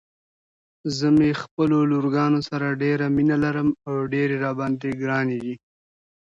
زه 0.97 1.07
مې 1.17 1.29
خپلو 1.41 1.77
لورګانو 1.91 2.39
سره 2.49 2.77
ډيره 2.83 3.05
مينه 3.15 3.37
لرم 3.43 3.69
او 3.87 3.93
ډيرې 4.13 4.37
راباندې 4.45 4.89
ګرانې 5.01 5.37
دي. 5.43 5.55